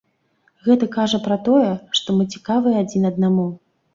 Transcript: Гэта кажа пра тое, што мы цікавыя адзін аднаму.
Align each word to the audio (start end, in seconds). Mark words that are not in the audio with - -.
Гэта 0.67 0.87
кажа 0.95 1.19
пра 1.27 1.37
тое, 1.49 1.69
што 1.99 2.17
мы 2.21 2.27
цікавыя 2.37 2.75
адзін 2.87 3.05
аднаму. 3.13 3.47